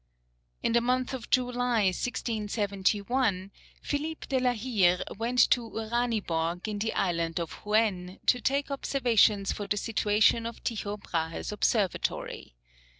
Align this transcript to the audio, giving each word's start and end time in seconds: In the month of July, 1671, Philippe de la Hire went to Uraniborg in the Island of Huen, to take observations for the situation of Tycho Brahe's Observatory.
In 0.63 0.71
the 0.71 0.81
month 0.81 1.13
of 1.13 1.29
July, 1.29 1.83
1671, 1.93 3.51
Philippe 3.83 4.25
de 4.29 4.39
la 4.39 4.55
Hire 4.55 5.03
went 5.15 5.47
to 5.51 5.69
Uraniborg 5.69 6.67
in 6.67 6.79
the 6.79 6.91
Island 6.93 7.39
of 7.39 7.61
Huen, 7.63 8.17
to 8.25 8.41
take 8.41 8.71
observations 8.71 9.51
for 9.51 9.67
the 9.67 9.77
situation 9.77 10.47
of 10.47 10.63
Tycho 10.63 10.97
Brahe's 10.97 11.51
Observatory. 11.51 12.55